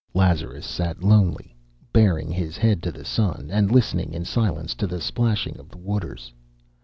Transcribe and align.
Lazarus 0.15 0.65
sat 0.65 1.03
lonely, 1.03 1.55
baring 1.93 2.31
his 2.31 2.57
head 2.57 2.81
to 2.81 2.91
the 2.91 3.05
sun, 3.05 3.49
and 3.51 3.69
listening 3.71 4.15
in 4.15 4.25
silence 4.25 4.73
to 4.73 4.87
the 4.87 4.99
splashing 4.99 5.59
of 5.59 5.69
the 5.69 5.77
waters. 5.77 6.33